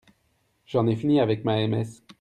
J'en 0.65 0.87
ai 0.87 0.95
fini 0.95 1.19
avec 1.19 1.45
ma 1.45 1.59
M.S. 1.59 2.01